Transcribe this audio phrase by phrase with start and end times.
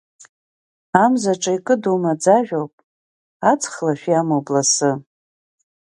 [1.03, 2.73] Амзаҿа икыду маӡажәоуп,
[3.51, 4.91] аҵх лашә иамоу бласы.